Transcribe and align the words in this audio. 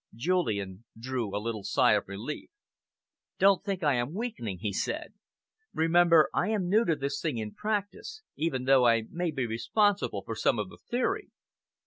Julian 0.15 0.85
drew 0.99 1.29
a 1.29 1.37
little 1.37 1.61
sigh 1.63 1.91
of 1.91 2.07
relief. 2.07 2.49
"Don't 3.37 3.63
think 3.63 3.83
I 3.83 3.93
am 3.93 4.15
weakening," 4.15 4.57
he 4.57 4.73
said. 4.73 5.13
"Remember, 5.75 6.27
I 6.33 6.49
am 6.49 6.67
new 6.67 6.83
to 6.85 6.95
this 6.95 7.21
thing 7.21 7.37
in 7.37 7.53
practice, 7.53 8.23
even 8.35 8.63
though 8.63 8.87
I 8.87 9.03
may 9.11 9.29
be 9.29 9.45
responsible 9.45 10.23
for 10.23 10.33
some 10.33 10.57
of 10.57 10.69
the 10.69 10.77
theory." 10.89 11.29